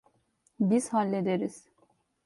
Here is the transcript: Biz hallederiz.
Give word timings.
Biz 0.59 0.93
hallederiz. 0.93 1.67